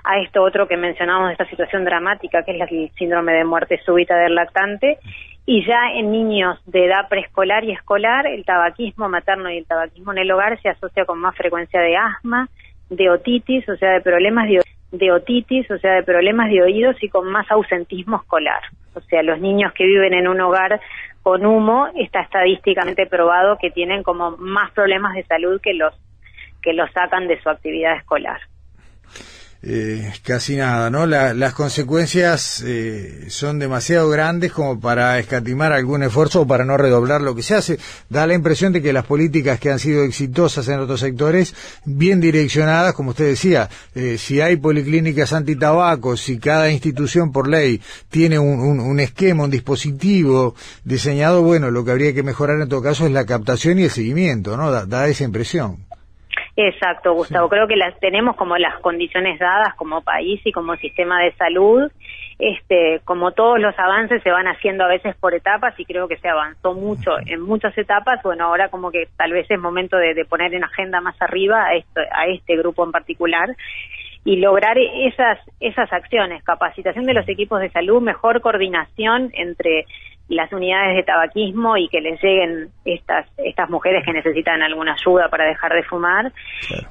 a 0.04 0.18
esto 0.20 0.42
otro 0.42 0.68
que 0.68 0.76
mencionamos 0.76 1.32
esta 1.32 1.44
situación 1.47 1.85
dramática, 1.85 2.42
que 2.44 2.52
es 2.52 2.73
el 2.73 2.90
síndrome 2.97 3.32
de 3.32 3.44
muerte 3.44 3.80
súbita 3.85 4.16
del 4.16 4.35
lactante, 4.35 4.99
y 5.44 5.64
ya 5.66 5.92
en 5.94 6.12
niños 6.12 6.58
de 6.66 6.85
edad 6.85 7.08
preescolar 7.08 7.64
y 7.64 7.73
escolar, 7.73 8.26
el 8.26 8.44
tabaquismo 8.44 9.08
materno 9.08 9.50
y 9.50 9.58
el 9.58 9.66
tabaquismo 9.66 10.12
en 10.12 10.18
el 10.18 10.30
hogar 10.30 10.61
se 10.61 10.68
asocia 10.68 11.04
con 11.04 11.18
más 11.18 11.35
frecuencia 11.37 11.80
de 11.80 11.97
asma, 11.97 12.49
de 12.90 13.11
otitis, 13.11 13.68
o 13.68 13.76
sea, 13.76 13.92
de 13.92 14.00
problemas 14.02 14.49
de, 14.49 14.62
de 14.92 15.12
otitis, 15.12 15.70
o 15.70 15.78
sea, 15.78 15.94
de 15.94 16.02
problemas 16.02 16.50
de 16.50 16.62
oídos 16.62 16.97
y 17.02 17.08
con 17.08 17.30
más 17.30 17.50
ausentismo 17.50 18.16
escolar. 18.18 18.61
O 18.94 19.00
sea, 19.00 19.23
los 19.23 19.40
niños 19.40 19.73
que 19.73 19.87
viven 19.87 20.14
en 20.14 20.28
un 20.28 20.40
hogar 20.40 20.80
con 21.28 21.44
humo 21.44 21.88
está 21.94 22.23
estadísticamente 22.23 23.04
probado 23.04 23.58
que 23.58 23.70
tienen 23.70 24.02
como 24.02 24.38
más 24.38 24.70
problemas 24.70 25.12
de 25.12 25.25
salud 25.25 25.61
que 25.61 25.75
los 25.75 25.92
que 26.62 26.73
los 26.73 26.90
sacan 26.92 27.28
de 27.28 27.38
su 27.42 27.50
actividad 27.50 27.97
escolar. 27.97 28.40
Eh, 29.60 30.12
casi 30.22 30.54
nada, 30.54 30.88
¿no? 30.88 31.04
las 31.04 31.52
consecuencias 31.52 32.62
eh, 32.64 33.24
son 33.28 33.58
demasiado 33.58 34.08
grandes 34.08 34.52
como 34.52 34.78
para 34.78 35.18
escatimar 35.18 35.72
algún 35.72 36.04
esfuerzo 36.04 36.42
o 36.42 36.46
para 36.46 36.64
no 36.64 36.76
redoblar 36.76 37.22
lo 37.22 37.34
que 37.34 37.42
se 37.42 37.56
hace. 37.56 37.78
Da 38.08 38.28
la 38.28 38.34
impresión 38.34 38.72
de 38.72 38.80
que 38.80 38.92
las 38.92 39.04
políticas 39.04 39.58
que 39.58 39.72
han 39.72 39.80
sido 39.80 40.04
exitosas 40.04 40.68
en 40.68 40.78
otros 40.78 41.00
sectores, 41.00 41.56
bien 41.84 42.20
direccionadas, 42.20 42.94
como 42.94 43.10
usted 43.10 43.26
decía, 43.26 43.68
eh, 43.96 44.16
si 44.16 44.40
hay 44.40 44.56
policlínicas 44.58 45.32
antitabaco, 45.32 46.16
si 46.16 46.38
cada 46.38 46.70
institución 46.70 47.32
por 47.32 47.48
ley 47.48 47.80
tiene 48.10 48.38
un, 48.38 49.00
esquema, 49.00 49.42
un 49.44 49.50
dispositivo 49.50 50.54
diseñado, 50.84 51.42
bueno, 51.42 51.72
lo 51.72 51.84
que 51.84 51.90
habría 51.90 52.14
que 52.14 52.22
mejorar 52.22 52.60
en 52.60 52.68
todo 52.68 52.80
caso 52.80 53.06
es 53.06 53.12
la 53.12 53.26
captación 53.26 53.80
y 53.80 53.84
el 53.84 53.90
seguimiento, 53.90 54.56
¿no? 54.56 54.70
da 54.86 55.08
esa 55.08 55.24
impresión. 55.24 55.88
Exacto, 56.60 57.12
Gustavo. 57.12 57.48
Creo 57.48 57.68
que 57.68 57.76
las 57.76 57.96
tenemos 58.00 58.34
como 58.34 58.58
las 58.58 58.80
condiciones 58.80 59.38
dadas 59.38 59.76
como 59.76 60.02
país 60.02 60.40
y 60.44 60.50
como 60.50 60.74
sistema 60.74 61.22
de 61.22 61.30
salud. 61.34 61.88
Este, 62.36 63.00
como 63.04 63.30
todos 63.30 63.60
los 63.60 63.78
avances 63.78 64.20
se 64.24 64.32
van 64.32 64.48
haciendo 64.48 64.82
a 64.82 64.88
veces 64.88 65.14
por 65.14 65.34
etapas 65.34 65.78
y 65.78 65.84
creo 65.84 66.08
que 66.08 66.16
se 66.16 66.28
avanzó 66.28 66.74
mucho 66.74 67.12
en 67.26 67.42
muchas 67.42 67.78
etapas. 67.78 68.20
Bueno, 68.24 68.46
ahora 68.46 68.70
como 68.70 68.90
que 68.90 69.06
tal 69.16 69.30
vez 69.34 69.48
es 69.48 69.60
momento 69.60 69.96
de, 69.98 70.24
poner 70.24 70.52
en 70.52 70.64
agenda 70.64 71.00
más 71.00 71.14
arriba 71.22 71.64
a, 71.64 71.76
esto, 71.76 72.00
a 72.10 72.26
este 72.26 72.56
grupo 72.56 72.84
en 72.84 72.90
particular 72.90 73.48
y 74.24 74.38
lograr 74.38 74.76
esas 74.78 75.38
esas 75.60 75.92
acciones, 75.92 76.42
capacitación 76.42 77.04
de 77.04 77.14
los 77.14 77.28
equipos 77.28 77.60
de 77.60 77.70
salud, 77.70 78.02
mejor 78.02 78.40
coordinación 78.40 79.30
entre 79.34 79.86
las 80.28 80.52
unidades 80.52 80.97
de 80.97 81.02
tabaquismo 81.02 81.76
y 81.76 81.88
que 81.88 82.00
les 82.00 82.23
lleguen 82.23 82.68
estas 82.85 83.26
estas 83.38 83.70
mujeres 83.70 84.04
que 84.04 84.12
necesitan 84.12 84.62
alguna 84.62 84.92
ayuda 84.92 85.28
para 85.28 85.47
dejar 85.47 85.73
de 85.73 85.82
fumar. 85.85 86.32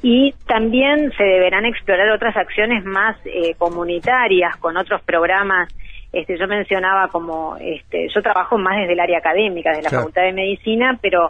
Y 0.01 0.33
también 0.47 1.11
se 1.15 1.23
deberán 1.23 1.65
explorar 1.65 2.09
otras 2.11 2.35
acciones 2.35 2.83
más 2.83 3.15
eh, 3.25 3.53
comunitarias 3.57 4.55
con 4.57 4.77
otros 4.77 5.01
programas. 5.03 5.69
Este 6.11 6.37
yo 6.37 6.47
mencionaba 6.47 7.09
como 7.09 7.57
este 7.59 8.07
yo 8.13 8.21
trabajo 8.21 8.57
más 8.57 8.77
desde 8.77 8.93
el 8.93 8.99
área 8.99 9.19
académica 9.19 9.69
desde 9.69 9.83
la 9.83 9.89
Facultad 9.89 10.23
de 10.23 10.33
Medicina 10.33 10.97
pero 11.01 11.29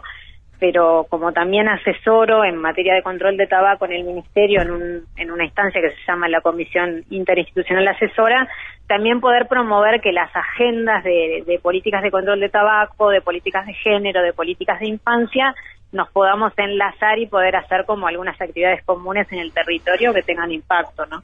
pero 0.58 1.06
como 1.08 1.32
también 1.32 1.68
asesoro 1.68 2.44
en 2.44 2.56
materia 2.56 2.94
de 2.94 3.02
control 3.02 3.36
de 3.36 3.46
tabaco 3.46 3.84
en 3.86 3.92
el 3.92 4.04
Ministerio 4.04 4.62
en, 4.62 4.70
un, 4.70 5.02
en 5.16 5.30
una 5.30 5.44
instancia 5.44 5.80
que 5.80 5.90
se 5.90 6.06
llama 6.06 6.28
la 6.28 6.40
Comisión 6.40 7.04
Interinstitucional 7.10 7.86
Asesora, 7.88 8.48
también 8.86 9.20
poder 9.20 9.46
promover 9.48 10.00
que 10.00 10.12
las 10.12 10.30
agendas 10.34 11.04
de, 11.04 11.44
de 11.46 11.58
políticas 11.58 12.02
de 12.02 12.10
control 12.10 12.40
de 12.40 12.48
tabaco, 12.48 13.10
de 13.10 13.20
políticas 13.20 13.66
de 13.66 13.74
género, 13.74 14.22
de 14.22 14.32
políticas 14.32 14.80
de 14.80 14.88
infancia, 14.88 15.54
nos 15.92 16.10
podamos 16.10 16.52
enlazar 16.56 17.18
y 17.18 17.26
poder 17.26 17.56
hacer 17.56 17.84
como 17.86 18.06
algunas 18.06 18.38
actividades 18.40 18.84
comunes 18.84 19.26
en 19.30 19.38
el 19.38 19.52
territorio 19.52 20.12
que 20.12 20.22
tengan 20.22 20.50
impacto, 20.50 21.06
¿no? 21.06 21.22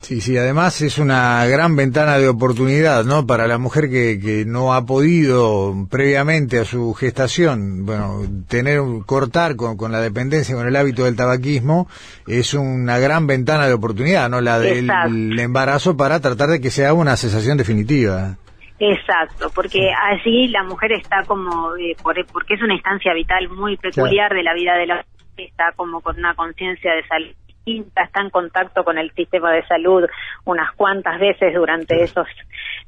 Sí, 0.00 0.20
sí, 0.20 0.38
además 0.38 0.80
es 0.80 0.98
una 0.98 1.44
gran 1.46 1.74
ventana 1.74 2.18
de 2.18 2.28
oportunidad, 2.28 3.04
¿no? 3.04 3.26
Para 3.26 3.46
la 3.48 3.58
mujer 3.58 3.90
que, 3.90 4.18
que 4.20 4.44
no 4.46 4.72
ha 4.72 4.86
podido 4.86 5.74
previamente 5.90 6.60
a 6.60 6.64
su 6.64 6.94
gestación, 6.94 7.84
bueno, 7.84 8.22
tener, 8.48 8.80
cortar 9.06 9.56
con, 9.56 9.76
con 9.76 9.90
la 9.90 10.00
dependencia, 10.00 10.54
con 10.54 10.68
el 10.68 10.76
hábito 10.76 11.04
del 11.04 11.16
tabaquismo, 11.16 11.88
es 12.26 12.54
una 12.54 12.98
gran 12.98 13.26
ventana 13.26 13.66
de 13.66 13.74
oportunidad, 13.74 14.30
¿no? 14.30 14.40
La 14.40 14.60
del 14.60 15.38
embarazo 15.38 15.96
para 15.96 16.20
tratar 16.20 16.48
de 16.48 16.60
que 16.60 16.70
sea 16.70 16.94
una 16.94 17.16
cesación 17.16 17.58
definitiva. 17.58 18.36
Exacto, 18.78 19.50
porque 19.52 19.90
allí 19.90 20.46
la 20.48 20.62
mujer 20.62 20.92
está 20.92 21.24
como, 21.24 21.76
eh, 21.76 21.96
porque 22.02 22.54
es 22.54 22.62
una 22.62 22.74
instancia 22.74 23.12
vital 23.12 23.48
muy 23.48 23.76
peculiar 23.76 24.32
de 24.32 24.44
la 24.44 24.54
vida 24.54 24.74
de 24.74 24.86
la 24.86 25.04
está 25.36 25.72
como 25.76 26.00
con 26.00 26.18
una 26.18 26.34
conciencia 26.34 26.92
de 26.94 27.06
salud 27.06 27.30
está 27.76 28.20
en 28.20 28.30
contacto 28.30 28.84
con 28.84 28.98
el 28.98 29.10
sistema 29.12 29.52
de 29.52 29.66
salud 29.66 30.04
unas 30.44 30.72
cuantas 30.72 31.18
veces 31.18 31.54
durante 31.54 32.02
esos 32.02 32.26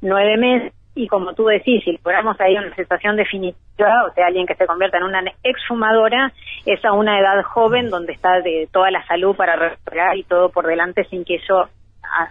nueve 0.01 0.37
meses. 0.37 0.73
Y 0.93 1.07
como 1.07 1.33
tú 1.33 1.45
decís, 1.45 1.81
si 1.85 1.97
logramos 2.03 2.39
ahí 2.41 2.57
una 2.57 2.75
situación 2.75 3.15
definitiva, 3.15 4.03
o 4.09 4.13
sea, 4.13 4.27
alguien 4.27 4.45
que 4.45 4.55
se 4.55 4.67
convierta 4.67 4.97
en 4.97 5.03
una 5.03 5.23
exfumadora, 5.41 6.33
es 6.65 6.83
a 6.83 6.91
una 6.91 7.17
edad 7.17 7.41
joven 7.43 7.89
donde 7.89 8.11
está 8.11 8.41
de 8.41 8.67
toda 8.73 8.91
la 8.91 9.05
salud 9.05 9.33
para 9.35 9.55
recuperar 9.55 10.17
y 10.17 10.23
todo 10.23 10.49
por 10.49 10.67
delante 10.67 11.05
sin 11.05 11.23
que 11.23 11.35
eso 11.35 11.69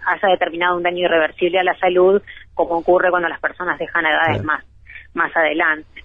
haya 0.05 0.27
determinado 0.27 0.77
un 0.77 0.83
daño 0.83 1.05
irreversible 1.05 1.59
a 1.59 1.63
la 1.63 1.75
salud, 1.79 2.21
como 2.53 2.77
ocurre 2.77 3.09
cuando 3.09 3.29
las 3.29 3.39
personas 3.39 3.79
dejan 3.79 4.05
edades 4.05 4.43
más, 4.43 4.63
más 5.15 5.35
adelante. 5.35 6.03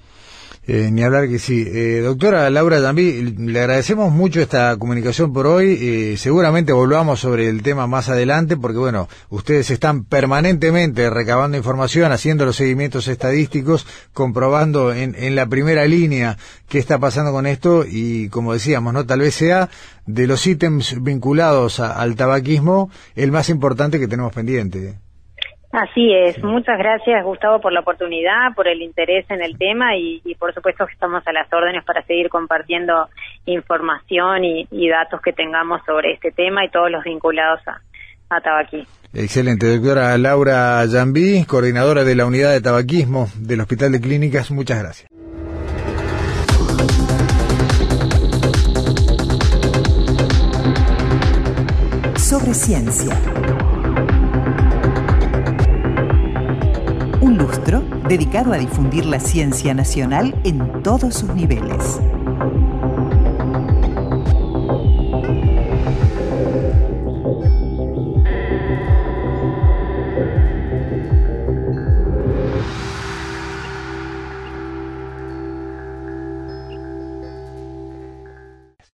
Eh, 0.68 0.90
ni 0.90 1.04
hablar 1.04 1.28
que 1.28 1.38
sí. 1.38 1.64
Eh, 1.64 2.00
doctora 2.02 2.50
Laura 2.50 2.82
también 2.82 3.52
le 3.52 3.60
agradecemos 3.60 4.10
mucho 4.12 4.40
esta 4.40 4.76
comunicación 4.76 5.32
por 5.32 5.46
hoy. 5.46 5.78
Eh, 5.80 6.16
seguramente 6.16 6.72
volvamos 6.72 7.20
sobre 7.20 7.48
el 7.48 7.62
tema 7.62 7.86
más 7.86 8.08
adelante 8.08 8.56
porque, 8.56 8.78
bueno, 8.78 9.08
ustedes 9.28 9.70
están 9.70 10.04
permanentemente 10.04 11.08
recabando 11.08 11.56
información, 11.56 12.10
haciendo 12.10 12.44
los 12.44 12.56
seguimientos 12.56 13.06
estadísticos, 13.06 13.86
comprobando 14.12 14.92
en, 14.92 15.14
en 15.16 15.36
la 15.36 15.46
primera 15.46 15.86
línea 15.86 16.36
qué 16.68 16.78
está 16.78 16.98
pasando 16.98 17.30
con 17.30 17.46
esto 17.46 17.84
y, 17.88 18.28
como 18.30 18.52
decíamos, 18.52 18.92
no 18.92 19.06
tal 19.06 19.20
vez 19.20 19.34
sea 19.36 19.70
de 20.04 20.26
los 20.26 20.44
ítems 20.48 21.00
vinculados 21.00 21.78
al 21.78 22.16
tabaquismo 22.16 22.90
el 23.14 23.30
más 23.30 23.50
importante 23.50 24.00
que 24.00 24.08
tenemos 24.08 24.32
pendiente. 24.32 25.05
Así 25.76 26.10
es, 26.10 26.42
muchas 26.42 26.78
gracias 26.78 27.22
Gustavo 27.22 27.60
por 27.60 27.70
la 27.70 27.80
oportunidad, 27.80 28.54
por 28.54 28.66
el 28.66 28.80
interés 28.80 29.26
en 29.28 29.42
el 29.42 29.58
tema 29.58 29.94
y, 29.94 30.34
por 30.38 30.54
supuesto 30.54 30.86
que 30.86 30.94
estamos 30.94 31.22
a 31.26 31.32
las 31.34 31.52
órdenes 31.52 31.84
para 31.84 32.02
seguir 32.04 32.30
compartiendo 32.30 33.10
información 33.44 34.42
y, 34.42 34.88
datos 34.88 35.20
que 35.20 35.34
tengamos 35.34 35.82
sobre 35.84 36.14
este 36.14 36.32
tema 36.32 36.64
y 36.64 36.70
todos 36.70 36.90
los 36.90 37.04
vinculados 37.04 37.60
a, 37.68 37.82
a 38.30 38.40
tabaquí. 38.40 38.86
Excelente, 39.12 39.66
doctora 39.66 40.16
Laura 40.16 40.82
Jambí, 40.90 41.44
coordinadora 41.44 42.04
de 42.04 42.14
la 42.14 42.24
unidad 42.24 42.52
de 42.52 42.62
tabaquismo 42.62 43.26
del 43.36 43.60
Hospital 43.60 43.92
de 43.92 44.00
Clínicas, 44.00 44.50
muchas 44.50 44.78
gracias. 44.78 45.10
Sobre 52.16 52.54
ciencia. 52.54 53.75
Dedicado 58.08 58.52
a 58.52 58.58
difundir 58.58 59.04
la 59.04 59.20
ciencia 59.20 59.74
nacional 59.74 60.34
en 60.44 60.82
todos 60.82 61.14
sus 61.14 61.34
niveles. 61.34 62.00